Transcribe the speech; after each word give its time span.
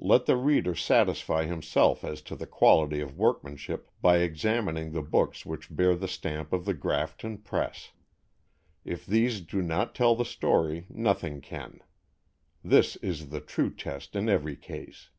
Let 0.00 0.26
the 0.26 0.36
reader 0.36 0.74
satisfy 0.74 1.44
himself 1.44 2.02
as 2.02 2.22
to 2.22 2.34
the 2.34 2.48
quality 2.48 2.98
of 3.00 3.16
workmanship 3.16 3.88
by 4.02 4.16
examining 4.16 4.90
the 4.90 5.00
books 5.00 5.46
which 5.46 5.68
bear 5.72 5.94
the 5.94 6.08
stamp 6.08 6.52
of 6.52 6.64
The 6.64 6.74
Grafton 6.74 7.42
Press. 7.42 7.92
If 8.84 9.06
these 9.06 9.40
do 9.40 9.62
not 9.62 9.94
tell 9.94 10.16
the 10.16 10.24
story, 10.24 10.86
nothing 10.88 11.40
can. 11.40 11.78
This 12.64 12.96
is 12.96 13.28
the 13.28 13.40
true 13.40 13.72
test 13.72 14.16
in 14.16 14.28
every 14.28 14.56
case. 14.56 15.10